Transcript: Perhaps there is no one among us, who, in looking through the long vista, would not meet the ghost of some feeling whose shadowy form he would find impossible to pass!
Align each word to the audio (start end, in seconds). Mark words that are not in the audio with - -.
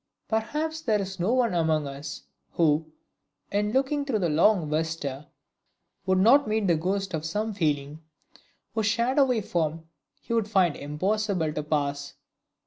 Perhaps 0.27 0.81
there 0.81 0.99
is 0.99 1.19
no 1.19 1.31
one 1.31 1.53
among 1.53 1.85
us, 1.85 2.23
who, 2.53 2.91
in 3.51 3.71
looking 3.71 4.03
through 4.03 4.17
the 4.17 4.29
long 4.29 4.67
vista, 4.67 5.27
would 6.07 6.17
not 6.17 6.47
meet 6.47 6.65
the 6.65 6.73
ghost 6.73 7.13
of 7.13 7.23
some 7.23 7.53
feeling 7.53 8.01
whose 8.73 8.87
shadowy 8.87 9.41
form 9.41 9.87
he 10.19 10.33
would 10.33 10.47
find 10.49 10.75
impossible 10.75 11.53
to 11.53 11.61
pass! 11.61 12.15